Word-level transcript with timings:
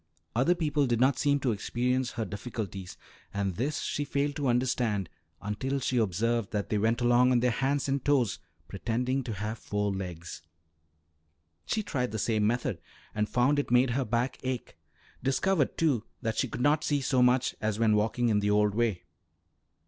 Other 0.35 0.55
people 0.55 0.87
did 0.87 0.99
not 0.99 1.19
seem 1.19 1.39
to 1.41 1.51
experience 1.51 2.13
her 2.13 2.25
difficulties, 2.25 2.97
and 3.31 3.53
this 3.55 3.81
she 3.81 4.03
failed 4.03 4.35
to 4.37 4.47
understand 4.47 5.09
until 5.43 5.79
she 5.79 5.97
observed 5.97 6.49
that 6.49 6.69
they 6.69 6.79
went 6.79 7.01
along 7.01 7.31
on 7.31 7.39
their 7.39 7.51
hands 7.51 7.87
and 7.87 8.03
toes, 8.03 8.39
pretending 8.67 9.23
to 9.25 9.33
have 9.33 9.59
four 9.59 9.91
legs; 9.91 10.41
she 11.67 11.83
tried 11.83 12.09
the 12.11 12.17
same 12.17 12.47
method 12.47 12.81
and 13.13 13.29
found 13.29 13.59
it 13.59 13.69
made 13.69 13.91
her 13.91 14.03
back 14.03 14.39
ache; 14.41 14.75
discovered, 15.21 15.77
too, 15.77 16.03
that 16.23 16.35
she 16.35 16.47
could 16.47 16.61
not 16.61 16.83
see 16.83 16.99
so 16.99 17.21
much 17.21 17.53
as 17.61 17.77
when 17.77 17.95
walking 17.95 18.29
in 18.29 18.39
the 18.39 18.49
old 18.49 18.73
way. 18.73 19.03